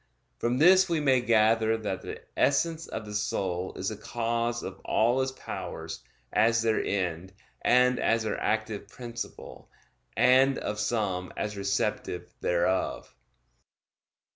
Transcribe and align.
From 0.39 0.57
this 0.57 0.89
we 0.89 0.99
may 0.99 1.21
gather 1.21 1.77
that 1.77 2.01
the 2.01 2.21
essence 2.35 2.87
of 2.87 3.05
the 3.05 3.13
soul 3.13 3.71
is 3.75 3.89
the 3.89 3.95
cause 3.95 4.63
of 4.63 4.79
all 4.79 5.21
its 5.21 5.31
powers, 5.31 5.99
as 6.33 6.63
their 6.63 6.83
end, 6.83 7.31
and 7.61 7.99
as 7.99 8.23
their 8.23 8.41
active 8.41 8.87
principle; 8.87 9.69
and 10.17 10.57
of 10.57 10.79
some 10.79 11.31
as 11.37 11.55
receptive 11.55 12.33
thereof. 12.41 13.13